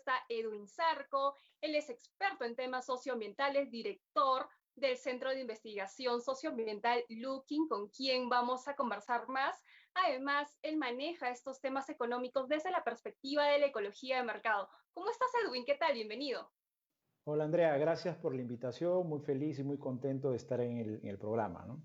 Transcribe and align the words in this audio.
está 0.00 0.14
Edwin 0.28 0.66
Zarco, 0.66 1.36
él 1.60 1.74
es 1.74 1.90
experto 1.90 2.44
en 2.44 2.56
temas 2.56 2.86
socioambientales, 2.86 3.70
director 3.70 4.48
del 4.74 4.96
Centro 4.96 5.30
de 5.30 5.40
Investigación 5.40 6.22
Socioambiental 6.22 7.04
Looking, 7.08 7.68
con 7.68 7.88
quien 7.88 8.28
vamos 8.28 8.66
a 8.66 8.74
conversar 8.74 9.28
más. 9.28 9.60
Además, 9.92 10.56
él 10.62 10.78
maneja 10.78 11.30
estos 11.30 11.60
temas 11.60 11.88
económicos 11.90 12.48
desde 12.48 12.70
la 12.70 12.82
perspectiva 12.82 13.46
de 13.46 13.58
la 13.58 13.66
ecología 13.66 14.16
de 14.16 14.24
mercado. 14.24 14.68
¿Cómo 14.92 15.10
estás, 15.10 15.28
Edwin? 15.44 15.64
¿Qué 15.66 15.74
tal? 15.74 15.92
Bienvenido. 15.92 16.50
Hola, 17.24 17.44
Andrea. 17.44 17.76
Gracias 17.76 18.16
por 18.16 18.34
la 18.34 18.40
invitación. 18.40 19.06
Muy 19.06 19.20
feliz 19.20 19.58
y 19.58 19.64
muy 19.64 19.78
contento 19.78 20.30
de 20.30 20.36
estar 20.38 20.60
en 20.60 20.78
el, 20.78 21.00
en 21.02 21.08
el 21.08 21.18
programa. 21.18 21.66
¿no? 21.66 21.82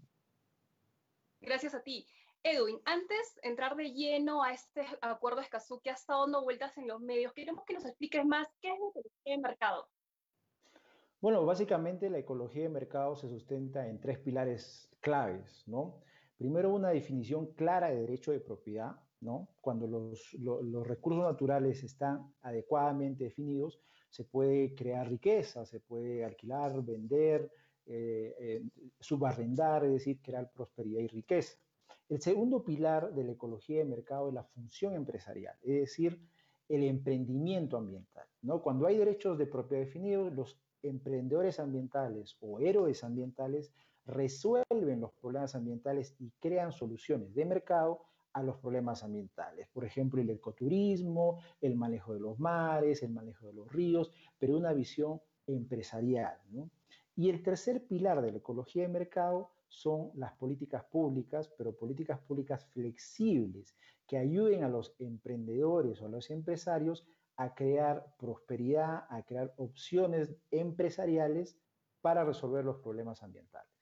Gracias 1.41 1.73
a 1.75 1.83
ti. 1.83 2.07
Edwin, 2.47 2.79
antes 2.85 3.35
de 3.41 3.49
entrar 3.49 3.75
de 3.75 3.91
lleno 3.91 4.43
a 4.43 4.53
este 4.53 4.85
acuerdo 5.01 5.37
de 5.37 5.45
Escazú 5.45 5.81
que 5.81 5.89
ha 5.89 5.93
estado 5.93 6.21
dando 6.21 6.43
vueltas 6.43 6.77
en 6.77 6.87
los 6.87 7.01
medios, 7.01 7.33
queremos 7.33 7.65
que 7.65 7.73
nos 7.73 7.85
expliques 7.85 8.23
más 8.23 8.47
qué 8.61 8.71
es 8.71 8.79
la 8.79 8.87
ecología 8.87 9.35
de 9.35 9.37
mercado. 9.39 9.87
Bueno, 11.21 11.43
básicamente 11.43 12.07
la 12.07 12.19
ecología 12.19 12.61
de 12.61 12.69
mercado 12.69 13.15
se 13.15 13.27
sustenta 13.27 13.87
en 13.87 13.99
tres 13.99 14.19
pilares 14.19 14.91
claves, 14.99 15.63
¿no? 15.65 16.03
Primero, 16.37 16.71
una 16.71 16.89
definición 16.89 17.47
clara 17.53 17.89
de 17.89 18.01
derecho 18.01 18.31
de 18.31 18.41
propiedad, 18.41 18.95
¿no? 19.21 19.49
Cuando 19.59 19.87
los, 19.87 20.31
los 20.35 20.85
recursos 20.85 21.23
naturales 21.23 21.83
están 21.83 22.31
adecuadamente 22.43 23.23
definidos, 23.23 23.81
se 24.11 24.23
puede 24.23 24.75
crear 24.75 25.09
riqueza, 25.09 25.65
se 25.65 25.79
puede 25.79 26.23
alquilar, 26.23 26.79
vender, 26.83 27.51
eh, 27.87 28.35
eh, 28.39 28.63
subarrendar, 28.99 29.83
es 29.85 29.93
decir, 29.93 30.21
crear 30.21 30.51
prosperidad 30.51 31.01
y 31.01 31.07
riqueza. 31.07 31.57
El 32.07 32.21
segundo 32.21 32.63
pilar 32.63 33.13
de 33.13 33.23
la 33.23 33.31
ecología 33.31 33.79
de 33.79 33.85
mercado 33.85 34.27
es 34.29 34.35
la 34.35 34.43
función 34.43 34.93
empresarial, 34.93 35.55
es 35.63 35.79
decir, 35.79 36.21
el 36.69 36.83
emprendimiento 36.83 37.77
ambiental. 37.77 38.27
¿no? 38.43 38.61
Cuando 38.61 38.85
hay 38.85 38.97
derechos 38.97 39.37
de 39.37 39.47
propiedad 39.47 39.85
definidos, 39.85 40.33
los 40.33 40.59
emprendedores 40.83 41.59
ambientales 41.59 42.37
o 42.41 42.59
héroes 42.59 43.03
ambientales 43.03 43.73
resuelven 44.05 45.01
los 45.01 45.13
problemas 45.13 45.55
ambientales 45.55 46.15
y 46.19 46.31
crean 46.39 46.71
soluciones 46.71 47.33
de 47.33 47.45
mercado 47.45 48.01
a 48.33 48.43
los 48.43 48.57
problemas 48.57 49.03
ambientales. 49.03 49.67
Por 49.69 49.85
ejemplo, 49.85 50.21
el 50.21 50.29
ecoturismo, 50.29 51.39
el 51.61 51.75
manejo 51.75 52.13
de 52.13 52.19
los 52.19 52.37
mares, 52.37 53.01
el 53.01 53.11
manejo 53.11 53.47
de 53.47 53.53
los 53.53 53.71
ríos, 53.71 54.11
pero 54.37 54.57
una 54.57 54.73
visión 54.73 55.21
empresarial. 55.47 56.37
Y 57.15 57.29
el 57.29 57.41
tercer 57.41 57.87
pilar 57.87 58.21
de 58.21 58.31
la 58.31 58.37
ecología 58.37 58.83
de 58.83 58.89
mercado 58.89 59.54
son 59.67 60.11
las 60.15 60.33
políticas 60.33 60.83
públicas, 60.85 61.49
pero 61.57 61.75
políticas 61.75 62.19
públicas 62.19 62.65
flexibles 62.67 63.75
que 64.07 64.17
ayuden 64.17 64.63
a 64.63 64.69
los 64.69 64.95
emprendedores 64.99 66.01
o 66.01 66.05
a 66.05 66.09
los 66.09 66.29
empresarios 66.29 67.05
a 67.37 67.53
crear 67.53 68.15
prosperidad, 68.17 69.05
a 69.09 69.23
crear 69.23 69.53
opciones 69.57 70.35
empresariales 70.51 71.57
para 72.01 72.23
resolver 72.23 72.63
los 72.63 72.77
problemas 72.77 73.23
ambientales. 73.23 73.75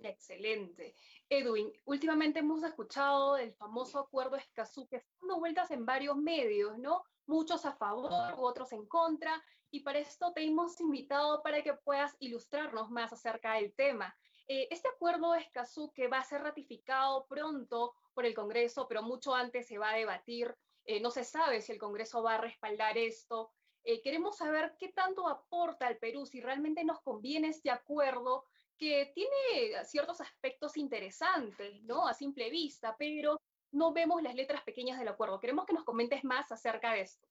Excelente. 0.00 0.94
Edwin, 1.28 1.72
últimamente 1.84 2.40
hemos 2.40 2.62
escuchado 2.62 3.34
del 3.34 3.54
famoso 3.54 3.98
acuerdo 3.98 4.36
Escazú 4.36 4.86
que 4.88 4.96
está 4.96 5.10
dando 5.20 5.38
vueltas 5.38 5.70
en 5.70 5.86
varios 5.86 6.16
medios, 6.16 6.78
¿no? 6.78 7.04
Muchos 7.26 7.64
a 7.64 7.72
favor, 7.72 8.10
otros 8.36 8.72
en 8.72 8.86
contra, 8.86 9.42
y 9.70 9.80
para 9.80 9.98
esto 9.98 10.32
te 10.32 10.44
hemos 10.44 10.78
invitado 10.80 11.42
para 11.42 11.62
que 11.62 11.74
puedas 11.74 12.14
ilustrarnos 12.20 12.90
más 12.90 13.12
acerca 13.12 13.54
del 13.54 13.72
tema. 13.74 14.14
Eh, 14.46 14.68
este 14.70 14.88
acuerdo 14.88 15.32
de 15.32 15.40
Escazú 15.40 15.90
que 15.94 16.08
va 16.08 16.18
a 16.18 16.24
ser 16.24 16.42
ratificado 16.42 17.26
pronto 17.26 17.94
por 18.12 18.26
el 18.26 18.34
Congreso, 18.34 18.86
pero 18.86 19.02
mucho 19.02 19.34
antes 19.34 19.66
se 19.66 19.78
va 19.78 19.90
a 19.90 19.96
debatir, 19.96 20.54
eh, 20.84 21.00
no 21.00 21.10
se 21.10 21.24
sabe 21.24 21.62
si 21.62 21.72
el 21.72 21.78
Congreso 21.78 22.22
va 22.22 22.34
a 22.34 22.40
respaldar 22.40 22.98
esto. 22.98 23.50
Eh, 23.84 24.02
queremos 24.02 24.36
saber 24.36 24.76
qué 24.78 24.88
tanto 24.88 25.28
aporta 25.28 25.86
al 25.86 25.96
Perú, 25.96 26.26
si 26.26 26.40
realmente 26.40 26.84
nos 26.84 27.00
conviene 27.00 27.48
este 27.48 27.70
acuerdo, 27.70 28.44
que 28.76 29.12
tiene 29.14 29.84
ciertos 29.84 30.20
aspectos 30.20 30.76
interesantes, 30.76 31.82
¿no? 31.84 32.06
A 32.06 32.12
simple 32.12 32.50
vista, 32.50 32.96
pero 32.98 33.40
no 33.72 33.92
vemos 33.92 34.22
las 34.22 34.34
letras 34.34 34.62
pequeñas 34.62 34.98
del 34.98 35.08
acuerdo. 35.08 35.40
Queremos 35.40 35.64
que 35.64 35.74
nos 35.74 35.84
comentes 35.84 36.24
más 36.24 36.50
acerca 36.50 36.92
de 36.92 37.02
esto. 37.02 37.28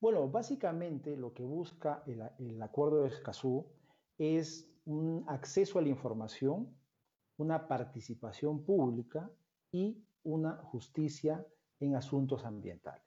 Bueno, 0.00 0.28
básicamente 0.28 1.16
lo 1.16 1.34
que 1.34 1.44
busca 1.44 2.02
el, 2.06 2.22
el 2.38 2.62
acuerdo 2.62 3.02
de 3.02 3.08
Escazú 3.08 3.66
es 4.16 4.68
un 4.88 5.22
acceso 5.28 5.78
a 5.78 5.82
la 5.82 5.88
información, 5.88 6.74
una 7.36 7.68
participación 7.68 8.64
pública 8.64 9.30
y 9.70 10.02
una 10.24 10.56
justicia 10.56 11.46
en 11.78 11.94
asuntos 11.94 12.44
ambientales. 12.46 13.04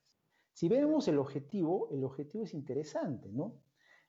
Si 0.53 0.69
vemos 0.69 1.07
el 1.07 1.17
objetivo, 1.17 1.89
el 1.91 2.03
objetivo 2.03 2.43
es 2.43 2.53
interesante, 2.53 3.31
¿no? 3.31 3.55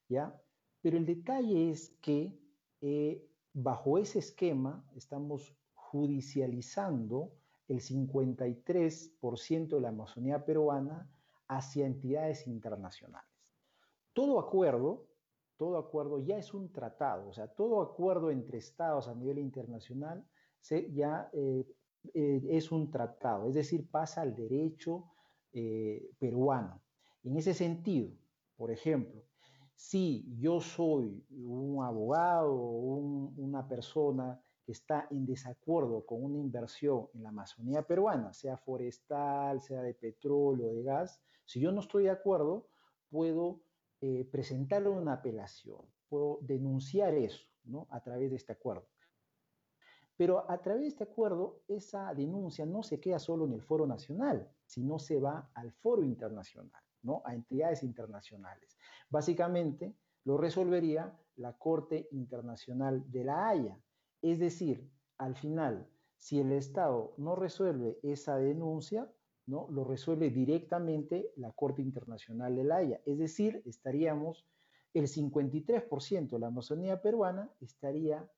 ¿Ya? 0.07 0.39
Pero 0.83 0.99
el 0.99 1.07
detalle 1.07 1.71
es 1.71 1.97
que 2.03 2.39
eh, 2.83 3.27
bajo 3.55 3.97
ese 3.97 4.19
esquema 4.19 4.85
estamos 4.95 5.57
judicializando 5.73 7.33
el 7.69 7.81
53% 7.81 9.69
de 9.69 9.81
la 9.81 9.89
Amazonía 9.89 10.45
peruana 10.45 11.11
hacia 11.49 11.87
entidades 11.87 12.47
internacionales. 12.47 13.31
Todo 14.13 14.39
acuerdo 14.39 15.07
todo 15.63 15.79
acuerdo 15.79 16.19
ya 16.19 16.39
es 16.39 16.55
un 16.55 16.73
tratado, 16.73 17.29
o 17.29 17.33
sea, 17.33 17.47
todo 17.47 17.83
acuerdo 17.83 18.33
entre 18.33 18.59
estados 18.59 19.07
a 19.07 19.15
nivel 19.15 19.39
internacional 19.39 20.27
ya 20.93 21.31
eh, 21.33 21.65
eh, 22.15 22.43
es 22.51 22.73
un 22.73 22.91
tratado, 22.91 23.49
es 23.49 23.55
decir, 23.55 23.89
pasa 23.89 24.23
al 24.23 24.35
derecho 24.35 25.05
eh, 25.53 26.11
peruano. 26.19 26.83
En 27.23 27.37
ese 27.37 27.55
sentido, 27.55 28.11
por 28.57 28.73
ejemplo, 28.73 29.23
si 29.77 30.27
yo 30.37 30.61
soy 30.61 31.25
un 31.31 31.85
abogado 31.85 32.53
o 32.53 32.97
una 33.37 33.69
persona 33.69 34.43
que 34.65 34.73
está 34.73 35.07
en 35.13 35.25
desacuerdo 35.25 36.05
con 36.05 36.25
una 36.25 36.39
inversión 36.39 37.07
en 37.15 37.23
la 37.23 37.29
Amazonía 37.29 37.87
peruana, 37.87 38.33
sea 38.33 38.57
forestal, 38.57 39.61
sea 39.61 39.83
de 39.83 39.95
petróleo, 39.95 40.75
de 40.75 40.83
gas, 40.83 41.23
si 41.45 41.61
yo 41.61 41.71
no 41.71 41.79
estoy 41.79 42.03
de 42.05 42.11
acuerdo, 42.11 42.67
puedo 43.11 43.61
eh, 44.05 44.29
presentar 44.33 44.87
una 44.89 45.13
apelación, 45.13 45.79
puedo 46.09 46.41
denunciar 46.43 47.15
eso 47.15 47.47
¿no? 47.63 47.87
a 47.91 48.03
través 48.03 48.31
de 48.31 48.37
este 48.37 48.53
acuerdo. 48.53 48.89
Pero 50.17 50.51
a 50.51 50.61
través 50.61 50.83
de 50.83 50.89
este 50.89 51.05
acuerdo, 51.05 51.63
esa 51.69 52.13
denuncia 52.13 52.67
no 52.67 52.83
se 52.83 52.99
queda 52.99 53.21
solo 53.21 53.45
en 53.45 53.53
el 53.53 53.63
foro 53.63 53.87
nacional, 53.87 54.51
sino 54.67 54.99
se 54.99 55.21
va 55.21 55.53
al 55.55 55.71
foro 55.71 56.03
internacional, 56.03 56.83
¿no? 57.03 57.23
a 57.25 57.33
entidades 57.33 57.85
internacionales. 57.85 58.77
Básicamente, 59.09 59.95
lo 60.25 60.37
resolvería 60.37 61.17
la 61.37 61.57
Corte 61.57 62.09
Internacional 62.11 63.09
de 63.09 63.23
la 63.23 63.51
Haya. 63.51 63.81
Es 64.21 64.41
decir, 64.41 64.91
al 65.17 65.37
final, 65.37 65.89
si 66.17 66.41
el 66.41 66.51
Estado 66.51 67.15
no 67.19 67.37
resuelve 67.37 68.01
esa 68.03 68.37
denuncia, 68.37 69.09
¿no? 69.47 69.69
lo 69.71 69.85
resuelve 69.85 70.31
directamente 70.31 71.33
la 71.37 71.53
Corte 71.53 71.83
Internacional 71.83 72.55
de 72.55 72.65
la 72.65 72.77
Haya. 72.77 73.01
Es 73.05 73.19
decir, 73.19 73.63
estaríamos, 73.65 74.47
el 74.95 75.05
53% 75.05 76.29
de 76.29 76.39
la 76.39 76.49
Amazonía 76.49 77.01
peruana 77.01 77.51
estaría 77.61 78.29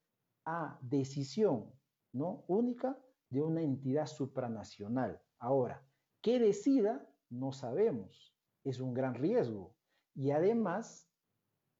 a 0.44 0.78
decisión 0.82 1.72
¿no? 2.12 2.44
única 2.46 2.98
de 3.30 3.42
una 3.42 3.62
entidad 3.62 4.06
supranacional. 4.06 5.20
Ahora, 5.38 5.84
¿qué 6.20 6.38
decida? 6.38 7.06
No 7.28 7.52
sabemos. 7.52 8.34
Es 8.62 8.80
un 8.80 8.94
gran 8.94 9.14
riesgo. 9.14 9.74
Y 10.14 10.30
además, 10.30 11.10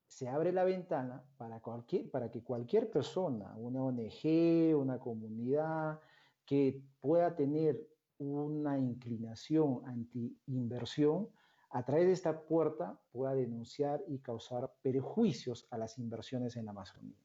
se 0.09 0.29
abre 0.29 0.53
la 0.53 0.65
ventana 0.65 1.25
para, 1.37 1.61
cualquier, 1.61 2.11
para 2.11 2.31
que 2.31 2.43
cualquier 2.43 2.91
persona, 2.91 3.55
una 3.57 3.83
ONG, 3.83 4.77
una 4.77 4.99
comunidad, 4.99 6.01
que 6.45 6.83
pueda 7.01 7.35
tener 7.35 7.89
una 8.19 8.79
inclinación 8.79 9.83
anti-inversión, 9.87 11.31
a 11.71 11.85
través 11.85 12.07
de 12.07 12.13
esta 12.13 12.41
puerta 12.41 13.01
pueda 13.11 13.35
denunciar 13.35 14.03
y 14.07 14.21
causar 14.21 14.73
perjuicios 14.83 15.67
a 15.71 15.79
las 15.79 15.99
inversiones 15.99 16.57
en 16.57 16.67
la 16.67 16.71
Amazonía. 16.71 17.19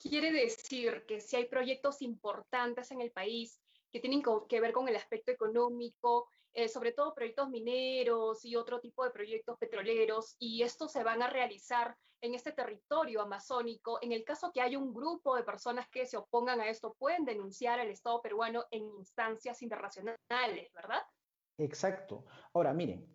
Quiere 0.00 0.30
decir 0.30 1.04
que 1.06 1.20
si 1.20 1.36
hay 1.36 1.46
proyectos 1.46 2.02
importantes 2.02 2.90
en 2.90 3.00
el 3.00 3.10
país 3.10 3.63
que 3.94 4.00
tienen 4.00 4.24
que 4.48 4.60
ver 4.60 4.72
con 4.72 4.88
el 4.88 4.96
aspecto 4.96 5.30
económico, 5.30 6.26
eh, 6.52 6.66
sobre 6.68 6.90
todo 6.90 7.14
proyectos 7.14 7.48
mineros 7.48 8.44
y 8.44 8.56
otro 8.56 8.80
tipo 8.80 9.04
de 9.04 9.12
proyectos 9.12 9.56
petroleros, 9.56 10.34
y 10.40 10.62
estos 10.62 10.90
se 10.90 11.04
van 11.04 11.22
a 11.22 11.30
realizar 11.30 11.96
en 12.20 12.34
este 12.34 12.50
territorio 12.50 13.22
amazónico. 13.22 14.00
En 14.02 14.10
el 14.10 14.24
caso 14.24 14.50
que 14.52 14.60
haya 14.60 14.80
un 14.80 14.92
grupo 14.92 15.36
de 15.36 15.44
personas 15.44 15.88
que 15.90 16.06
se 16.06 16.16
opongan 16.16 16.60
a 16.60 16.66
esto, 16.66 16.96
pueden 16.98 17.24
denunciar 17.24 17.78
al 17.78 17.86
Estado 17.86 18.20
peruano 18.20 18.64
en 18.72 18.82
instancias 18.98 19.62
internacionales, 19.62 20.72
¿verdad? 20.74 21.02
Exacto. 21.58 22.24
Ahora, 22.52 22.74
miren, 22.74 23.06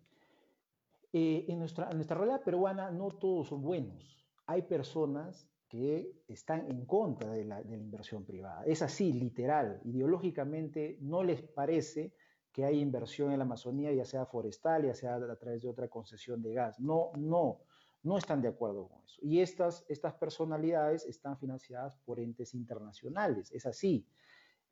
eh, 1.12 1.44
en, 1.50 1.60
nuestra, 1.60 1.90
en 1.90 1.98
nuestra 1.98 2.16
realidad 2.18 2.42
peruana 2.42 2.90
no 2.90 3.10
todos 3.10 3.50
son 3.50 3.62
buenos. 3.62 4.26
Hay 4.46 4.62
personas 4.62 5.49
que 5.70 6.24
están 6.28 6.70
en 6.70 6.86
contra 6.86 7.32
de 7.32 7.46
la, 7.46 7.62
de 7.62 7.78
la, 7.78 7.84
inversión 7.84 8.26
privada. 8.26 8.64
Es 8.66 8.82
así, 8.82 9.14
literal. 9.14 9.80
Ideológicamente 9.86 10.98
no 11.00 11.24
les 11.24 11.44
parece 11.44 12.12
que 12.52 12.66
hay 12.66 12.80
inversión 12.80 13.32
en 13.32 13.38
la 13.38 13.46
Amazonía, 13.46 13.94
ya 13.94 14.04
sea 14.04 14.26
forestal, 14.26 14.86
ya 14.86 14.96
sea 14.96 15.16
a 15.16 15.36
través 15.36 15.62
de 15.62 15.70
otra 15.70 15.88
concesión 15.88 16.42
de 16.42 16.54
gas. 16.54 16.80
No, 16.80 17.12
no, 17.16 17.62
no 18.04 18.18
están 18.18 18.42
de 18.42 18.48
acuerdo 18.48 18.88
con 18.88 19.04
eso. 19.04 19.20
Y 19.22 19.42
estas, 19.42 19.86
estas 19.88 20.16
personalidades 20.16 21.06
están 21.06 21.38
financiadas 21.38 21.96
por 21.98 22.20
entes 22.20 22.56
internacionales, 22.56 23.52
es 23.52 23.68
así. 23.68 24.08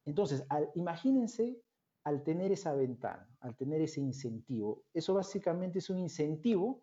Entonces, 0.06 0.44
imagínense 0.74 1.62
al 2.04 2.24
tener 2.24 2.52
esa 2.52 2.74
ventana, 2.74 3.30
al 3.42 3.56
tener 3.56 3.82
ese 3.82 4.02
incentivo, 4.02 4.86
eso 4.94 5.14
básicamente 5.14 5.80
es 5.80 5.90
un 5.90 6.00
incentivo 6.00 6.82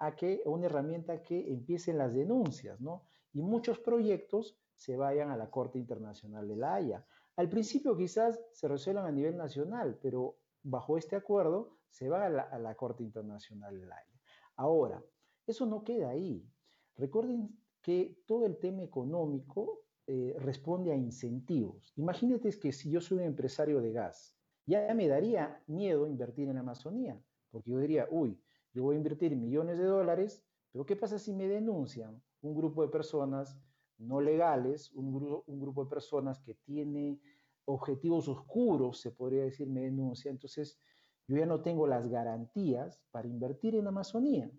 a 0.00 0.14
que 0.14 0.42
una 0.44 0.66
herramienta 0.66 1.22
que 1.22 1.52
empiecen 1.52 1.96
las 1.96 2.12
denuncias, 2.12 2.80
¿no? 2.80 3.04
Y 3.34 3.42
muchos 3.42 3.78
proyectos 3.78 4.56
se 4.74 4.96
vayan 4.96 5.30
a 5.30 5.36
la 5.36 5.50
Corte 5.50 5.78
Internacional 5.78 6.48
de 6.48 6.56
la 6.56 6.74
Haya. 6.74 7.06
Al 7.36 7.48
principio 7.48 7.96
quizás 7.96 8.40
se 8.52 8.68
resuelvan 8.68 9.06
a 9.06 9.12
nivel 9.12 9.36
nacional, 9.36 9.98
pero 10.00 10.36
bajo 10.62 10.96
este 10.96 11.16
acuerdo 11.16 11.76
se 11.90 12.08
va 12.08 12.26
a 12.26 12.58
la, 12.58 12.74
Corte 12.74 13.02
Internacional 13.02 13.78
de 13.78 13.86
la 13.86 13.96
Haya. 13.96 14.20
Ahora, 14.56 15.04
eso 15.46 15.66
no 15.66 15.84
queda 15.84 16.10
ahí. 16.10 16.48
Recuerden 16.96 17.50
que 17.82 18.22
todo 18.26 18.46
el 18.46 18.56
tema 18.56 18.82
económico 18.82 19.82
eh, 20.06 20.34
responde 20.38 20.92
a 20.92 20.96
incentivos. 20.96 21.92
Imagínate 21.96 22.50
que 22.58 22.72
si 22.72 22.90
yo 22.90 23.00
soy 23.00 23.18
un 23.18 23.24
empresario 23.24 23.80
de 23.80 23.92
gas, 23.92 24.36
ya 24.66 24.94
me 24.94 25.08
daría 25.08 25.62
miedo 25.66 26.06
invertir 26.06 26.48
en 26.48 26.58
Amazonía, 26.58 27.20
porque 27.50 27.72
yo 27.72 27.78
diría, 27.78 28.06
uy, 28.10 28.40
yo 28.72 28.82
voy 28.82 28.94
a 28.94 28.98
invertir 28.98 29.36
millones 29.36 29.78
de 29.78 29.84
dólares, 29.84 30.44
pero 30.72 30.86
¿qué 30.86 30.96
pasa 30.96 31.18
si 31.18 31.32
me 31.32 31.46
denuncian 31.46 32.22
un 32.44 32.54
grupo 32.54 32.82
de 32.82 32.88
personas 32.88 33.58
no 33.98 34.20
legales, 34.20 34.92
un, 34.92 35.42
un 35.46 35.60
grupo 35.60 35.84
de 35.84 35.90
personas 35.90 36.40
que 36.40 36.54
tiene 36.54 37.20
objetivos 37.64 38.28
oscuros, 38.28 39.00
se 39.00 39.10
podría 39.10 39.44
decir, 39.44 39.68
me 39.68 39.82
denuncia, 39.82 40.30
entonces 40.30 40.78
yo 41.26 41.36
ya 41.36 41.46
no 41.46 41.62
tengo 41.62 41.86
las 41.86 42.08
garantías 42.08 43.00
para 43.10 43.28
invertir 43.28 43.74
en 43.76 43.86
Amazonía. 43.86 44.50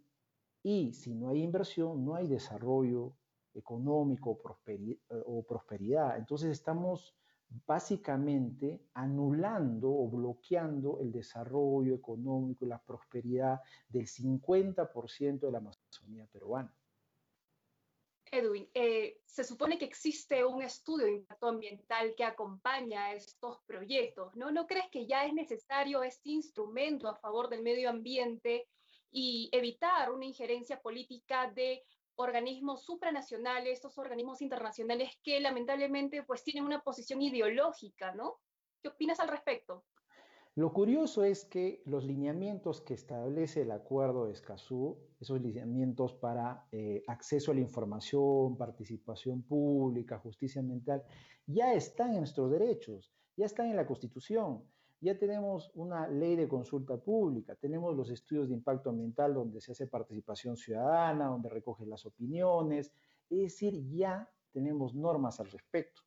Y 0.64 0.94
si 0.94 1.14
no 1.14 1.30
hay 1.30 1.44
inversión, 1.44 2.04
no 2.04 2.16
hay 2.16 2.28
desarrollo 2.28 3.16
económico 3.54 4.40
o 5.10 5.44
prosperidad. 5.44 6.18
Entonces 6.18 6.50
estamos 6.50 7.16
básicamente 7.68 8.82
anulando 8.96 9.90
o 9.90 10.10
bloqueando 10.10 11.00
el 11.00 11.12
desarrollo 11.12 11.94
económico 11.94 12.66
y 12.66 12.70
la 12.70 12.82
prosperidad 12.82 13.62
del 13.88 14.08
50% 14.08 15.40
de 15.40 15.52
la 15.52 15.60
Amazonía 15.60 16.26
peruana. 16.32 16.74
Edwin, 18.38 18.70
eh, 18.74 19.18
se 19.26 19.44
supone 19.44 19.78
que 19.78 19.86
existe 19.86 20.44
un 20.44 20.62
estudio 20.62 21.06
de 21.06 21.14
impacto 21.14 21.48
ambiental 21.48 22.14
que 22.16 22.24
acompaña 22.24 23.06
a 23.06 23.14
estos 23.14 23.60
proyectos, 23.66 24.36
¿no? 24.36 24.52
¿No 24.52 24.68
crees 24.68 24.90
que 24.92 25.08
ya 25.08 25.26
es 25.26 25.34
necesario 25.34 26.04
este 26.04 26.32
instrumento 26.32 27.08
a 27.08 27.16
favor 27.16 27.50
del 27.50 27.62
medio 27.62 27.90
ambiente 27.90 28.68
y 29.12 29.50
evitar 29.52 30.12
una 30.12 30.26
injerencia 30.26 30.82
política 30.82 31.50
de 31.52 31.84
organismos 32.16 32.84
supranacionales, 32.84 33.74
estos 33.74 33.98
organismos 33.98 34.42
internacionales 34.42 35.12
que 35.24 35.40
lamentablemente 35.40 36.24
pues 36.24 36.44
tienen 36.44 36.64
una 36.64 36.82
posición 36.82 37.22
ideológica, 37.22 38.14
¿no? 38.14 38.40
¿Qué 38.82 38.90
opinas 38.90 39.20
al 39.20 39.30
respecto? 39.30 39.86
Lo 40.58 40.72
curioso 40.72 41.26
es 41.26 41.44
que 41.44 41.84
los 41.86 42.06
lineamientos 42.06 42.80
que 42.80 42.94
establece 42.94 43.64
el 43.64 43.72
acuerdo 43.72 44.26
de 44.26 44.32
Escazú, 44.32 44.98
esos 45.20 45.42
lineamientos 45.42 46.14
para 46.14 46.66
eh, 46.72 47.04
acceso 47.08 47.52
a 47.52 47.56
la 47.56 47.60
información, 47.60 48.56
participación 48.58 49.44
pública, 49.44 50.18
justicia 50.18 50.62
ambiental, 50.62 51.04
ya 51.46 51.74
están 51.74 52.12
en 52.12 52.20
nuestros 52.20 52.50
derechos, 52.50 53.12
ya 53.36 53.46
están 53.46 53.68
en 53.68 53.76
la 53.76 53.86
Constitución, 53.86 54.64
ya 55.02 55.18
tenemos 55.18 55.72
una 55.76 56.08
ley 56.08 56.38
de 56.38 56.48
consulta 56.48 56.96
pública, 56.96 57.56
tenemos 57.56 57.94
los 57.94 58.10
estudios 58.10 58.48
de 58.48 58.54
impacto 58.54 58.92
ambiental 58.92 59.34
donde 59.34 59.60
se 59.60 59.74
hace 59.74 59.88
participación 59.88 60.56
ciudadana, 60.56 61.28
donde 61.28 61.50
recoge 61.50 61.86
las 61.86 62.06
opiniones, 62.06 62.94
es 63.30 63.40
decir, 63.40 63.90
ya 63.90 64.32
tenemos 64.54 64.96
normas 64.96 65.38
al 65.42 65.52
respecto, 65.52 66.02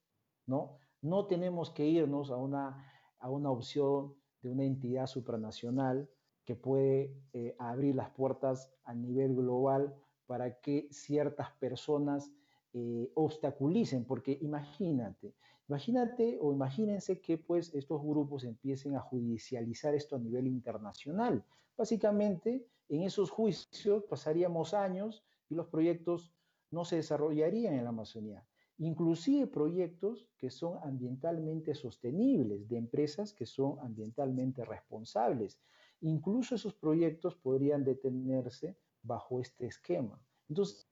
¿no? 0.46 0.78
No 1.02 1.26
tenemos 1.26 1.70
que 1.70 1.86
irnos 1.86 2.30
a 2.30 2.36
una, 2.36 2.90
a 3.18 3.28
una 3.28 3.50
opción 3.50 4.14
de 4.42 4.50
una 4.50 4.64
entidad 4.64 5.06
supranacional 5.06 6.08
que 6.44 6.56
puede 6.56 7.14
eh, 7.32 7.54
abrir 7.58 7.94
las 7.94 8.10
puertas 8.10 8.72
a 8.84 8.94
nivel 8.94 9.34
global 9.34 9.94
para 10.26 10.60
que 10.60 10.88
ciertas 10.90 11.50
personas 11.52 12.32
eh, 12.72 13.10
obstaculicen, 13.14 14.04
porque 14.04 14.38
imagínate, 14.40 15.34
imagínate 15.68 16.38
o 16.40 16.52
imagínense 16.52 17.20
que 17.20 17.38
pues 17.38 17.74
estos 17.74 18.02
grupos 18.02 18.44
empiecen 18.44 18.96
a 18.96 19.00
judicializar 19.00 19.94
esto 19.94 20.16
a 20.16 20.18
nivel 20.18 20.46
internacional. 20.46 21.44
Básicamente, 21.76 22.66
en 22.88 23.02
esos 23.02 23.30
juicios 23.30 24.04
pasaríamos 24.04 24.72
años 24.72 25.24
y 25.50 25.54
los 25.54 25.66
proyectos 25.66 26.32
no 26.70 26.84
se 26.84 26.96
desarrollarían 26.96 27.74
en 27.74 27.84
la 27.84 27.90
Amazonía 27.90 28.47
inclusive 28.78 29.48
proyectos 29.48 30.28
que 30.38 30.50
son 30.50 30.78
ambientalmente 30.82 31.74
sostenibles, 31.74 32.68
de 32.68 32.76
empresas 32.76 33.32
que 33.32 33.44
son 33.46 33.78
ambientalmente 33.80 34.64
responsables. 34.64 35.58
Incluso 36.00 36.54
esos 36.54 36.74
proyectos 36.74 37.34
podrían 37.34 37.84
detenerse 37.84 38.76
bajo 39.02 39.40
este 39.40 39.66
esquema. 39.66 40.20
Entonces, 40.48 40.88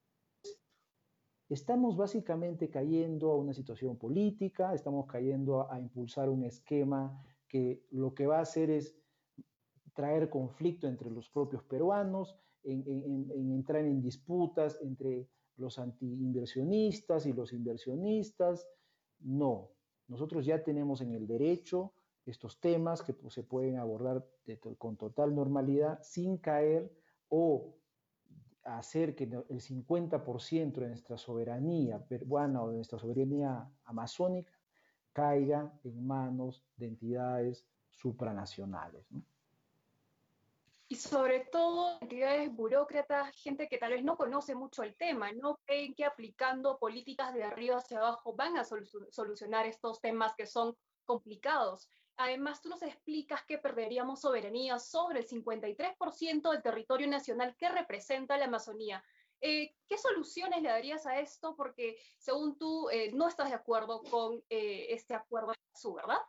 estamos 1.49 1.97
básicamente 1.97 2.71
cayendo 2.71 3.31
a 3.31 3.37
una 3.37 3.52
situación 3.52 3.97
política, 3.97 4.75
estamos 4.75 5.07
cayendo 5.07 5.71
a, 5.71 5.78
impulsar 5.78 6.28
un 6.28 6.45
esquema 6.45 7.23
que 7.47 7.85
lo 7.90 8.14
que 8.14 8.26
va 8.26 8.38
a 8.38 8.43
hacer 8.43 8.69
es 8.71 8.97
traer 9.95 10.28
conflicto 10.28 10.88
entre 10.88 11.11
los 11.11 11.31
propios 11.31 11.62
peruanos, 11.62 12.37
en 12.64 13.52
entrar 13.52 13.85
en 13.85 14.02
disputas 14.02 14.76
entre 14.83 15.28
los 15.57 15.79
antiinversionistas 15.79 17.27
y 17.27 17.33
los 17.33 17.53
inversionistas. 17.53 18.67
No, 19.21 19.71
nosotros 20.09 20.45
ya 20.45 20.63
tenemos 20.63 21.01
en 21.01 21.13
el 21.13 21.27
derecho 21.27 21.93
estos 22.25 22.61
temas 22.61 23.03
que 23.03 23.15
pues, 23.15 23.35
se 23.35 23.45
pueden 23.45 23.79
abordar 23.79 24.27
con 24.79 24.97
total 24.97 25.35
normalidad 25.35 26.01
sin 26.03 26.39
caer 26.39 26.93
o 27.29 27.77
hacer 28.65 29.15
que 29.15 29.25
el 29.25 29.61
50% 29.61 30.73
de 30.81 30.89
nuestra 30.89 31.17
soberanía 31.17 32.05
peruana 32.05 32.63
o 32.63 32.71
de 32.71 32.77
nuestra 32.77 32.99
soberanía 32.99 33.71
amazónica 33.85 34.53
caiga 35.13 35.73
en 35.85 36.05
manos 36.05 36.65
de 36.77 36.89
entidades 36.89 37.65
supranacionales. 37.91 39.07
Y 40.88 40.95
sobre 40.95 41.40
todo 41.40 41.99
entidades 42.00 42.55
burócratas, 42.55 43.35
gente 43.37 43.69
que 43.69 43.78
tal 43.78 43.93
vez 43.93 44.05
no 44.05 44.16
conoce 44.16 44.55
mucho 44.55 44.83
el 44.83 44.97
tema, 44.97 45.33
no 45.33 45.59
creen 45.64 45.95
que 45.95 46.05
aplicando 46.05 46.78
políticas 46.78 47.35
de 47.35 47.43
arriba 47.43 47.78
hacia 47.78 47.99
abajo 47.99 48.35
van 48.35 48.57
a 48.57 48.64
solucionar 48.64 49.66
estos 49.66 50.00
temas 50.00 50.35
que 50.37 50.47
son 50.47 50.76
complicados. 51.05 51.90
Además, 52.19 52.62
tú 52.62 52.69
nos 52.69 52.83
explicas 52.83 53.45
que 53.45 53.59
perderíamos 53.59 54.21
soberanía 54.21 54.78
sobre 54.78 55.21
el 55.21 55.26
53% 55.26 56.50
del 56.50 56.62
territorio 56.62 57.09
nacional 57.09 57.57
que 57.57 57.69
representa 57.69 58.38
la 58.38 58.47
Amazonía. 58.47 59.05
Eh, 59.40 59.75
¿Qué 59.87 59.99
soluciones 59.99 60.62
le 60.62 60.69
darías 60.69 61.05
a 61.07 61.19
esto? 61.19 61.55
Porque 61.57 61.99
según 62.19 62.57
tú 62.57 62.88
eh, 62.90 63.11
no 63.12 63.28
estás 63.28 63.50
de 63.50 63.57
acuerdo 63.57 64.02
con 64.05 64.43
eh, 64.49 64.87
este 64.90 65.14
acuerdo 65.14 65.49
de 65.49 65.78
su, 65.78 65.93
¿verdad? 65.93 66.21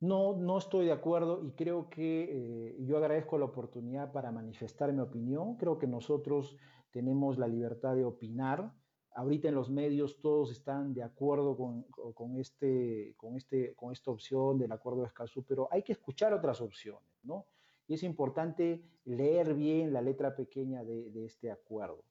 No, 0.00 0.34
no 0.34 0.56
estoy 0.56 0.86
de 0.86 0.92
acuerdo 0.92 1.44
y 1.44 1.52
creo 1.52 1.90
que 1.90 2.24
eh, 2.30 2.76
yo 2.86 2.96
agradezco 2.96 3.36
la 3.36 3.44
oportunidad 3.44 4.12
para 4.12 4.32
manifestar 4.32 4.90
mi 4.94 5.00
opinión. 5.00 5.56
Creo 5.56 5.78
que 5.78 5.86
nosotros 5.86 6.56
tenemos 6.90 7.36
la 7.36 7.46
libertad 7.46 7.94
de 7.94 8.06
opinar. 8.06 8.72
Ahorita 9.14 9.48
en 9.48 9.54
los 9.54 9.68
medios 9.70 10.18
todos 10.20 10.52
están 10.52 10.94
de 10.94 11.02
acuerdo 11.02 11.54
con, 11.54 12.36
este, 12.38 13.14
con, 13.18 13.36
este, 13.36 13.74
con 13.74 13.92
esta 13.92 14.10
opción 14.10 14.56
del 14.56 14.72
acuerdo 14.72 15.02
de 15.02 15.08
Escazú, 15.08 15.44
pero 15.44 15.68
hay 15.70 15.82
que 15.82 15.92
escuchar 15.92 16.32
otras 16.32 16.62
opciones, 16.62 17.10
¿no? 17.22 17.46
Y 17.86 17.94
es 17.94 18.02
importante 18.02 18.82
leer 19.04 19.52
bien 19.54 19.92
la 19.92 20.00
letra 20.00 20.34
pequeña 20.34 20.82
de, 20.82 21.10
de 21.10 21.26
este 21.26 21.50
acuerdo. 21.50 22.04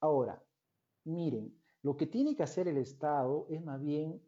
Ahora, 0.00 0.42
miren, 1.04 1.60
lo 1.82 1.96
que 1.96 2.06
tiene 2.06 2.34
que 2.34 2.44
hacer 2.44 2.68
el 2.68 2.78
Estado 2.78 3.46
es 3.50 3.62
más 3.62 3.82
bien 3.82 4.22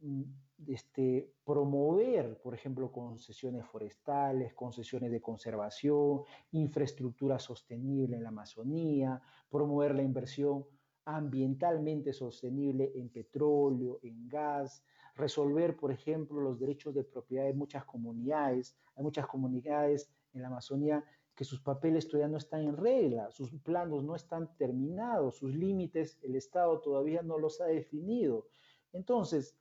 mm, 0.00 0.22
este, 0.68 1.32
promover, 1.44 2.40
por 2.40 2.54
ejemplo, 2.54 2.90
concesiones 2.90 3.66
forestales, 3.66 4.54
concesiones 4.54 5.10
de 5.10 5.20
conservación, 5.20 6.22
infraestructura 6.52 7.38
sostenible 7.38 8.16
en 8.16 8.22
la 8.22 8.30
Amazonía, 8.30 9.22
promover 9.50 9.94
la 9.94 10.02
inversión 10.02 10.66
ambientalmente 11.04 12.12
sostenible 12.12 12.92
en 12.94 13.10
petróleo, 13.10 13.98
en 14.02 14.28
gas, 14.28 14.84
resolver, 15.14 15.76
por 15.76 15.92
ejemplo, 15.92 16.40
los 16.40 16.58
derechos 16.58 16.94
de 16.94 17.04
propiedad 17.04 17.44
de 17.44 17.54
muchas 17.54 17.84
comunidades. 17.84 18.76
Hay 18.96 19.02
muchas 19.02 19.26
comunidades 19.26 20.10
en 20.32 20.42
la 20.42 20.48
Amazonía 20.48 21.04
que 21.34 21.44
sus 21.44 21.60
papeles 21.60 22.08
todavía 22.08 22.28
no 22.28 22.38
están 22.38 22.62
en 22.62 22.76
regla, 22.76 23.30
sus 23.30 23.50
planos 23.62 24.04
no 24.04 24.14
están 24.14 24.56
terminados, 24.56 25.36
sus 25.36 25.54
límites 25.54 26.18
el 26.22 26.36
Estado 26.36 26.80
todavía 26.80 27.22
no 27.22 27.38
los 27.38 27.60
ha 27.60 27.66
definido. 27.66 28.46
Entonces, 28.92 29.56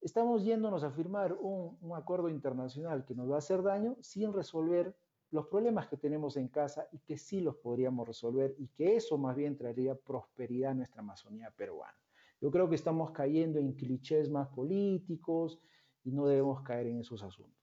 estamos 0.00 0.44
yéndonos 0.44 0.82
a 0.82 0.90
firmar 0.90 1.34
un, 1.34 1.78
acuerdo 1.94 2.28
internacional 2.28 3.04
que 3.04 3.14
nos 3.14 3.30
va 3.30 3.36
a 3.36 3.38
hacer 3.38 3.62
daño 3.62 3.96
sin 4.00 4.32
resolver 4.32 4.96
los 5.30 5.46
problemas 5.46 5.86
que 5.86 5.96
tenemos 5.96 6.36
en 6.36 6.48
casa 6.48 6.88
y 6.90 6.98
que 6.98 7.16
sí 7.16 7.40
los 7.40 7.56
podríamos 7.56 8.06
resolver 8.06 8.54
y 8.58 8.68
que 8.68 8.96
eso 8.96 9.16
más 9.16 9.36
bien 9.36 9.56
traería 9.56 9.94
prosperidad 9.94 10.72
a 10.72 10.74
nuestra 10.74 11.02
Amazonía 11.02 11.52
peruana. 11.56 11.96
Yo 12.40 12.50
creo 12.50 12.68
que 12.68 12.74
estamos 12.74 13.10
cayendo 13.12 13.58
en 13.58 13.74
clichés 13.74 14.30
más 14.30 14.48
políticos 14.48 15.60
y 16.02 16.10
no 16.10 16.26
debemos 16.26 16.62
caer 16.62 16.86
en 16.86 17.00
esos 17.00 17.22
asuntos. 17.22 17.60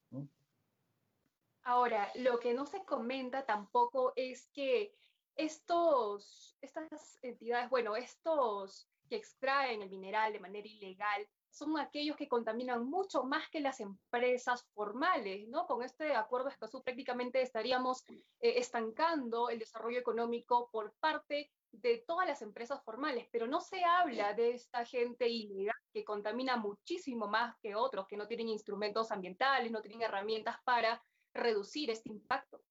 Ahora, 1.64 2.10
lo 2.16 2.40
que 2.40 2.54
no 2.54 2.66
se 2.66 2.86
comenta 2.86 3.46
tampoco 3.46 4.14
es 4.16 4.48
que 4.54 4.96
estos, 5.36 6.58
estas 6.62 7.20
entidades, 7.22 7.70
bueno, 7.70 7.98
estos 7.98 8.90
que 9.10 9.18
extraen 9.18 9.82
el 9.82 9.90
mineral 9.90 10.32
de 10.32 10.40
manera 10.40 10.66
ilegal, 10.66 11.28
son 11.50 11.80
aquellos 11.80 12.16
que 12.16 12.28
contaminan 12.28 12.86
mucho 12.86 13.24
más 13.24 13.50
que 13.50 13.60
las 13.60 13.80
empresas 13.80 14.68
formales, 14.74 15.48
¿no? 15.48 15.66
Con 15.66 15.84
este 15.84 16.16
acuerdo 16.16 16.48
de 16.48 16.54
Escazú 16.54 16.84
prácticamente 16.84 17.42
estaríamos 17.42 18.04
eh, 18.08 18.54
estancando 18.58 19.50
el 19.50 19.60
desarrollo 19.60 20.00
económico 20.00 20.70
por 20.72 20.94
parte 21.00 21.52
de 21.72 22.04
todas 22.08 22.28
las 22.28 22.42
empresas 22.42 22.82
formales, 22.84 23.28
pero 23.32 23.48
no 23.48 23.62
se 23.62 23.84
habla 23.84 24.34
de 24.34 24.52
esta 24.52 24.86
gente 24.86 25.28
ilegal 25.28 25.76
que 25.94 26.04
contamina 26.04 26.58
muchísimo 26.58 27.28
más 27.28 27.56
que 27.60 27.76
otros, 27.76 28.08
que 28.08 28.18
no 28.18 28.28
tienen 28.28 28.50
instrumentos 28.50 29.12
ambientales, 29.12 29.72
no 29.72 29.82
tienen 29.82 30.02
herramientas 30.02 30.58
para 30.64 31.04
reducir 31.34 31.90
este 31.92 32.10
impacto. 32.10 32.62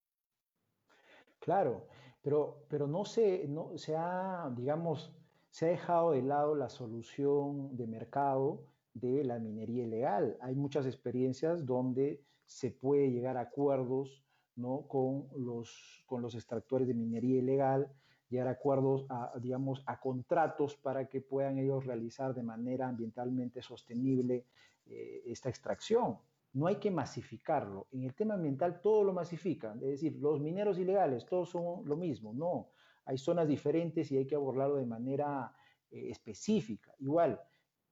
Claro, 1.39 1.87
pero, 2.21 2.65
pero 2.67 2.87
no, 2.87 3.05
se, 3.05 3.47
no 3.47 3.77
se 3.77 3.95
ha, 3.95 4.49
digamos, 4.53 5.13
se 5.57 5.65
ha 5.65 5.69
dejado 5.69 6.11
de 6.11 6.21
lado 6.21 6.53
la 6.53 6.69
solución 6.69 7.75
de 7.75 7.87
mercado 7.87 8.61
de 8.93 9.23
la 9.23 9.39
minería 9.39 9.85
ilegal. 9.85 10.37
Hay 10.39 10.53
muchas 10.53 10.85
experiencias 10.85 11.65
donde 11.65 12.21
se 12.45 12.69
puede 12.69 13.09
llegar 13.09 13.37
a 13.37 13.49
acuerdos 13.49 14.23
¿no? 14.55 14.87
con, 14.87 15.27
los, 15.35 16.03
con 16.05 16.21
los 16.21 16.35
extractores 16.35 16.87
de 16.87 16.93
minería 16.93 17.39
ilegal, 17.39 17.91
llegar 18.29 18.49
a 18.49 18.51
acuerdos, 18.51 19.07
a, 19.09 19.31
digamos, 19.41 19.81
a 19.87 19.99
contratos 19.99 20.75
para 20.75 21.09
que 21.09 21.21
puedan 21.21 21.57
ellos 21.57 21.87
realizar 21.87 22.35
de 22.35 22.43
manera 22.43 22.87
ambientalmente 22.87 23.63
sostenible 23.63 24.45
eh, 24.85 25.23
esta 25.25 25.49
extracción. 25.49 26.19
No 26.53 26.67
hay 26.67 26.75
que 26.75 26.91
masificarlo. 26.91 27.87
En 27.93 28.03
el 28.03 28.13
tema 28.13 28.35
ambiental 28.35 28.79
todo 28.79 29.03
lo 29.03 29.11
masifican, 29.11 29.79
es 29.79 29.89
decir, 29.89 30.17
los 30.21 30.39
mineros 30.39 30.77
ilegales, 30.77 31.25
todos 31.25 31.49
son 31.49 31.83
lo 31.83 31.95
mismo. 31.95 32.31
No, 32.31 32.67
hay 33.07 33.17
zonas 33.17 33.47
diferentes 33.47 34.11
y 34.11 34.17
hay 34.17 34.27
que 34.27 34.35
abordarlo 34.35 34.75
de 34.75 34.85
manera 34.85 35.53
eh, 35.89 36.09
específica. 36.09 36.93
Igual, 36.99 37.39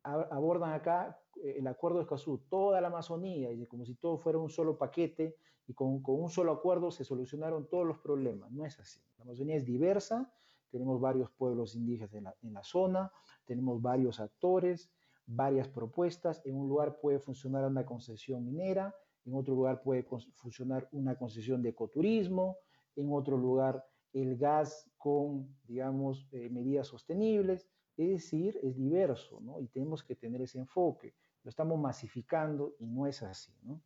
abordan 0.03 0.73
acá 0.73 1.17
eh, 1.41 1.55
el 1.57 1.67
acuerdo 1.67 1.97
de 1.97 2.03
Escazú, 2.03 2.45
toda 2.49 2.81
la 2.81 2.87
Amazonía, 2.87 3.51
y 3.51 3.65
como 3.65 3.85
si 3.85 3.95
todo 3.95 4.17
fuera 4.17 4.37
un 4.37 4.49
solo 4.49 4.77
paquete 4.77 5.37
y 5.67 5.73
con, 5.73 6.03
un 6.05 6.29
solo 6.29 6.51
acuerdo 6.51 6.91
se 6.91 7.05
solucionaron 7.05 7.69
todos 7.69 7.87
los 7.87 7.97
problemas. 7.99 8.51
No 8.51 8.65
es 8.65 8.77
así. 8.77 8.99
La 9.17 9.23
Amazonía 9.23 9.55
es 9.55 9.65
diversa, 9.65 10.31
tenemos 10.69 10.99
varios 10.99 11.31
pueblos 11.31 11.75
indígenas 11.75 12.13
en 12.13 12.25
la, 12.25 12.35
en 12.41 12.53
la 12.53 12.63
zona, 12.63 13.11
tenemos 13.45 13.81
varios 13.81 14.19
actores, 14.19 14.91
varias 15.25 15.69
propuestas. 15.69 16.41
En 16.45 16.55
un 16.55 16.67
lugar 16.67 16.99
puede 16.99 17.19
funcionar 17.19 17.63
una 17.65 17.85
concesión 17.85 18.43
minera, 18.43 18.93
en 19.23 19.33
otro 19.33 19.55
lugar 19.55 19.81
puede 19.81 20.03
funcionar 20.03 20.89
una 20.91 21.17
concesión 21.17 21.61
de 21.61 21.69
ecoturismo, 21.69 22.57
en 22.97 23.11
otro 23.13 23.37
lugar 23.37 23.83
el 24.15 24.37
gas 24.37 24.89
con, 24.97 25.55
digamos, 25.67 26.25
eh, 26.31 26.49
medidas 26.49 26.87
sostenibles. 26.87 27.67
Es 27.97 28.09
decir, 28.09 28.59
es 28.63 28.75
diverso, 28.75 29.39
¿no? 29.41 29.59
Y 29.59 29.67
tenemos 29.67 30.03
que 30.03 30.15
tener 30.15 30.41
ese 30.41 30.57
enfoque. 30.57 31.13
Lo 31.43 31.49
estamos 31.49 31.77
masificando 31.79 32.75
y 32.79 32.87
no 32.87 33.05
es 33.05 33.21
así, 33.21 33.53
¿no? 33.61 33.81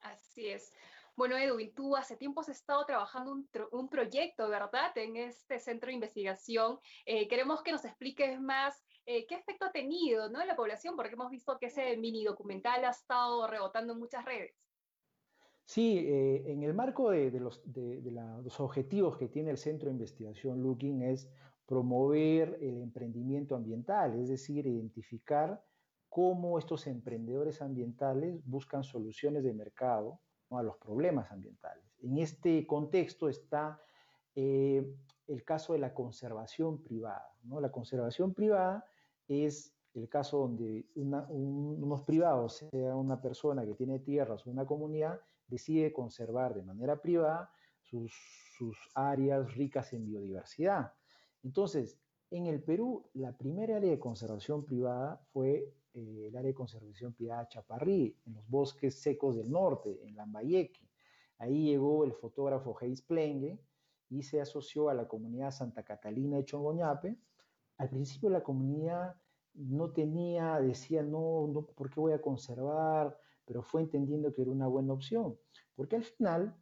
Así 0.00 0.48
es. 0.48 0.72
Bueno, 1.16 1.36
Edwin, 1.36 1.72
tú 1.74 1.96
hace 1.96 2.16
tiempo 2.16 2.40
has 2.40 2.48
estado 2.48 2.84
trabajando 2.86 3.32
un, 3.32 3.48
un 3.72 3.88
proyecto, 3.88 4.48
¿verdad?, 4.48 4.96
en 4.96 5.16
este 5.16 5.60
centro 5.60 5.88
de 5.88 5.94
investigación. 5.94 6.78
Eh, 7.06 7.28
queremos 7.28 7.62
que 7.62 7.72
nos 7.72 7.84
expliques 7.84 8.40
más 8.40 8.84
eh, 9.06 9.26
qué 9.26 9.34
efecto 9.34 9.66
ha 9.66 9.72
tenido 9.72 10.28
¿no? 10.30 10.40
en 10.40 10.48
la 10.48 10.56
población, 10.56 10.96
porque 10.96 11.14
hemos 11.14 11.30
visto 11.30 11.58
que 11.58 11.66
ese 11.66 11.96
mini 11.96 12.24
documental 12.24 12.84
ha 12.84 12.90
estado 12.90 13.46
rebotando 13.46 13.92
en 13.92 13.98
muchas 13.98 14.24
redes. 14.24 14.56
Sí, 15.64 15.98
eh, 15.98 16.52
en 16.52 16.62
el 16.62 16.74
marco 16.74 17.10
de, 17.10 17.30
los, 17.40 17.62
de, 17.64 18.02
los, 18.10 18.60
objetivos 18.60 19.16
que 19.16 19.28
tiene 19.28 19.50
el 19.50 19.56
Centro 19.56 19.86
de 19.86 19.94
Investigación 19.94 20.62
Looking 20.62 21.02
es 21.02 21.28
promover 21.66 22.58
el 22.60 22.82
emprendimiento 22.82 23.56
ambiental, 23.56 24.20
es 24.20 24.28
decir, 24.28 24.66
identificar 24.66 25.64
cómo 26.10 26.58
estos 26.58 26.86
emprendedores 26.86 27.62
ambientales 27.62 28.38
buscan 28.44 28.84
soluciones 28.84 29.42
de 29.42 29.54
mercado 29.54 30.20
a 30.50 30.62
los 30.62 30.76
problemas 30.76 31.32
ambientales. 31.32 31.84
En 32.02 32.18
este 32.18 32.66
contexto 32.66 33.28
está 33.28 33.80
eh, 34.34 34.86
el 35.26 35.44
caso 35.44 35.72
de 35.72 35.78
la 35.78 35.94
conservación 35.94 36.82
privada. 36.82 37.32
La 37.48 37.72
conservación 37.72 38.34
privada 38.34 38.84
es 39.26 39.74
el 39.94 40.08
caso 40.08 40.38
donde 40.38 40.86
unos 40.94 42.02
privados, 42.02 42.64
sea 42.70 42.94
una 42.96 43.20
persona 43.20 43.64
que 43.64 43.74
tiene 43.74 44.00
tierras 44.00 44.46
o 44.46 44.50
una 44.50 44.66
comunidad, 44.66 45.20
decide 45.46 45.92
conservar 45.92 46.54
de 46.54 46.62
manera 46.62 47.00
privada 47.00 47.50
sus, 47.80 48.12
áreas 48.94 49.54
ricas 49.54 49.92
en 49.92 50.06
biodiversidad. 50.06 50.92
Entonces, 51.42 51.98
en 52.30 52.46
el 52.46 52.62
Perú, 52.62 53.10
la 53.12 53.36
primera 53.36 53.76
área 53.76 53.90
de 53.90 53.98
conservación 53.98 54.64
privada 54.64 55.20
fue 55.32 55.74
eh, 55.92 56.26
el 56.28 56.36
área 56.36 56.48
de 56.48 56.54
conservación 56.54 57.12
privada 57.12 57.48
Chaparrí, 57.48 58.16
en 58.24 58.34
los 58.34 58.48
bosques 58.48 59.00
secos 59.00 59.36
del 59.36 59.50
norte, 59.50 60.00
en 60.06 60.16
Lambayeque. 60.16 60.88
Ahí 61.38 61.66
llegó 61.66 62.04
el 62.04 62.12
fotógrafo 62.12 62.76
Heis 62.80 63.02
Plenge 63.02 63.58
y 64.08 64.22
se 64.22 64.40
asoció 64.40 64.88
a 64.88 64.94
la 64.94 65.08
comunidad 65.08 65.50
Santa 65.50 65.82
Catalina 65.82 66.36
de 66.36 66.44
Chongoñape. 66.44 67.18
Al 67.78 67.90
principio 67.90 68.30
la 68.30 68.42
comunidad 68.42 69.16
no 69.54 69.92
tenía, 69.92 70.60
decía, 70.60 71.02
no, 71.02 71.46
no, 71.48 71.66
¿por 71.66 71.90
qué 71.90 72.00
voy 72.00 72.12
a 72.12 72.22
conservar? 72.22 73.18
Pero 73.44 73.62
fue 73.62 73.82
entendiendo 73.82 74.32
que 74.32 74.42
era 74.42 74.50
una 74.50 74.66
buena 74.66 74.92
opción, 74.92 75.38
porque 75.74 75.96
al 75.96 76.04
final 76.04 76.56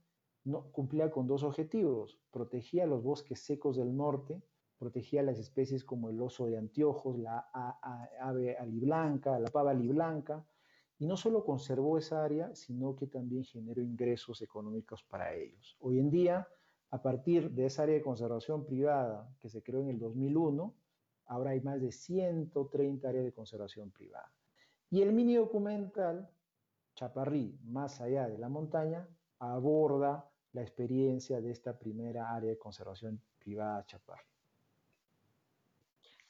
no, 0.44 0.70
cumplía 0.72 1.10
con 1.10 1.26
dos 1.26 1.42
objetivos, 1.42 2.18
protegía 2.30 2.86
los 2.86 3.02
bosques 3.02 3.40
secos 3.40 3.76
del 3.76 3.96
norte, 3.96 4.42
protegía 4.78 5.22
las 5.22 5.38
especies 5.38 5.84
como 5.84 6.10
el 6.10 6.20
oso 6.20 6.46
de 6.46 6.58
anteojos, 6.58 7.18
la 7.18 7.48
ave 8.20 8.56
aliblanca, 8.56 9.38
la 9.38 9.48
pava 9.48 9.70
aliblanca, 9.70 10.44
y 10.98 11.06
no 11.06 11.16
solo 11.16 11.44
conservó 11.44 11.98
esa 11.98 12.24
área, 12.24 12.54
sino 12.54 12.96
que 12.96 13.06
también 13.06 13.44
generó 13.44 13.82
ingresos 13.82 14.42
económicos 14.42 15.02
para 15.04 15.34
ellos. 15.34 15.76
Hoy 15.80 15.98
en 15.98 16.10
día, 16.10 16.48
a 16.90 17.02
partir 17.02 17.50
de 17.50 17.66
esa 17.66 17.84
área 17.84 17.94
de 17.94 18.02
conservación 18.02 18.64
privada 18.64 19.32
que 19.40 19.48
se 19.48 19.62
creó 19.62 19.80
en 19.80 19.88
el 19.88 19.98
2001, 19.98 20.74
ahora 21.26 21.50
hay 21.50 21.60
más 21.60 21.80
de 21.80 21.92
130 21.92 23.08
áreas 23.08 23.24
de 23.24 23.32
conservación 23.32 23.90
privada. 23.90 24.32
Y 24.90 25.02
el 25.02 25.12
mini 25.12 25.36
documental 25.36 26.28
Chaparrí, 26.94 27.58
más 27.64 28.00
allá 28.00 28.28
de 28.28 28.38
la 28.38 28.49
montaña, 28.49 29.08
aborda 29.38 30.28
la 30.52 30.62
experiencia 30.62 31.40
de 31.40 31.50
esta 31.50 31.78
primera 31.78 32.34
área 32.34 32.50
de 32.50 32.58
conservación 32.58 33.22
privada 33.38 33.84
Chaparrí. 33.87 34.32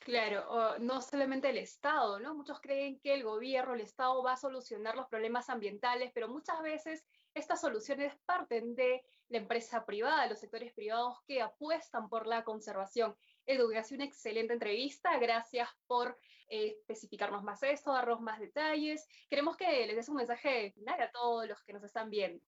Claro, 0.05 0.79
no 0.81 1.01
solamente 1.01 1.51
el 1.51 1.59
Estado, 1.59 2.19
¿no? 2.19 2.35
Muchos 2.35 2.61
creen 2.61 2.99
que 2.99 3.15
el 3.15 3.23
gobierno, 3.23 3.75
el 3.75 3.83
Estado 3.83 4.21
va 4.21 4.33
a 4.33 4.37
solucionar 4.37 4.97
los 4.97 5.07
problemas 5.07 5.49
ambientales, 5.49 6.11
pero 6.13 6.27
muchas 6.27 6.61
veces 6.61 7.05
estas 7.35 7.61
soluciones 7.61 8.13
parten 8.27 8.75
de 8.75 9.05
la 9.29 9.39
empresa 9.39 9.87
privada, 9.87 10.27
los 10.27 10.41
sectores 10.41 10.73
privados 10.73 11.21
que 11.25 11.41
apuestan 11.41 12.09
por 12.09 12.27
la 12.27 12.43
conservación. 12.43 13.15
Edu, 13.47 13.71
sido 13.83 13.97
una 13.97 14.05
excelente 14.05 14.53
entrevista. 14.53 15.19
Gracias 15.19 15.69
por 15.87 16.19
eh, 16.49 16.77
especificarnos 16.81 17.43
más 17.43 17.63
esto, 17.63 17.93
darnos 17.93 18.21
más 18.21 18.39
detalles. 18.39 19.09
Queremos 19.29 19.57
que 19.57 19.87
les 19.87 19.97
des 19.97 20.09
un 20.09 20.17
mensaje 20.17 20.73
final 20.73 21.01
a 21.01 21.11
todos 21.11 21.49
los 21.49 21.63
que 21.63 21.73
nos 21.73 21.83
están 21.83 22.11
viendo. 22.11 22.45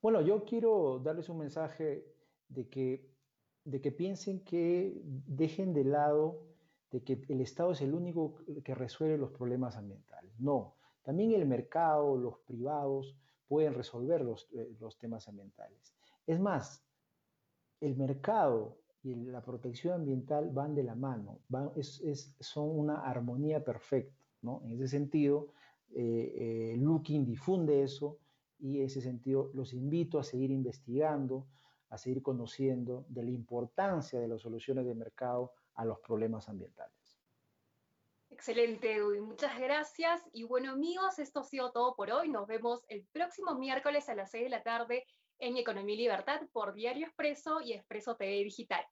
Bueno, 0.00 0.20
yo 0.20 0.44
quiero 0.44 0.98
darles 0.98 1.28
un 1.28 1.38
mensaje 1.38 2.04
de 2.48 2.68
que, 2.68 3.08
de 3.64 3.80
que 3.80 3.92
piensen 3.92 4.44
que 4.44 5.00
dejen 5.04 5.72
de 5.72 5.84
lado 5.84 6.48
de 6.90 7.02
que 7.02 7.22
el 7.28 7.40
Estado 7.40 7.72
es 7.72 7.80
el 7.80 7.94
único 7.94 8.34
que 8.64 8.74
resuelve 8.74 9.16
los 9.16 9.30
problemas 9.30 9.76
ambientales. 9.76 10.38
No, 10.38 10.76
también 11.02 11.32
el 11.32 11.46
mercado, 11.46 12.16
los 12.16 12.40
privados 12.40 13.16
pueden 13.46 13.74
resolver 13.74 14.20
los, 14.20 14.48
eh, 14.52 14.76
los 14.78 14.98
temas 14.98 15.26
ambientales. 15.28 15.94
Es 16.26 16.38
más, 16.38 16.84
el 17.80 17.96
mercado 17.96 18.81
y 19.02 19.14
la 19.14 19.42
protección 19.42 19.94
ambiental 19.94 20.50
van 20.50 20.74
de 20.74 20.84
la 20.84 20.94
mano, 20.94 21.40
van, 21.48 21.70
es, 21.74 22.00
es, 22.00 22.34
son 22.38 22.70
una 22.70 23.00
armonía 23.00 23.64
perfecta. 23.64 24.16
¿no? 24.42 24.60
En 24.64 24.72
ese 24.72 24.88
sentido, 24.88 25.48
eh, 25.94 26.72
eh, 26.74 26.76
Looking 26.78 27.24
difunde 27.24 27.82
eso 27.82 28.18
y 28.58 28.78
en 28.78 28.86
ese 28.86 29.00
sentido 29.00 29.50
los 29.54 29.72
invito 29.72 30.18
a 30.18 30.24
seguir 30.24 30.50
investigando, 30.50 31.46
a 31.90 31.98
seguir 31.98 32.22
conociendo 32.22 33.04
de 33.08 33.24
la 33.24 33.30
importancia 33.30 34.20
de 34.20 34.28
las 34.28 34.40
soluciones 34.40 34.86
de 34.86 34.94
mercado 34.94 35.52
a 35.74 35.84
los 35.84 35.98
problemas 35.98 36.48
ambientales. 36.48 36.92
Excelente, 38.30 38.94
Edwin. 38.94 39.24
Muchas 39.24 39.58
gracias. 39.60 40.22
Y 40.32 40.44
bueno, 40.44 40.72
amigos, 40.72 41.18
esto 41.18 41.40
ha 41.40 41.44
sido 41.44 41.70
todo 41.70 41.94
por 41.94 42.10
hoy. 42.10 42.30
Nos 42.30 42.46
vemos 42.46 42.82
el 42.88 43.04
próximo 43.12 43.54
miércoles 43.56 44.08
a 44.08 44.14
las 44.14 44.30
6 44.30 44.44
de 44.44 44.50
la 44.50 44.62
tarde 44.62 45.04
en 45.42 45.56
Economía 45.56 45.94
y 45.94 45.98
Libertad 45.98 46.40
por 46.52 46.72
Diario 46.72 47.06
Expreso 47.06 47.60
y 47.60 47.72
Expreso 47.72 48.14
TV 48.14 48.44
Digital. 48.44 48.86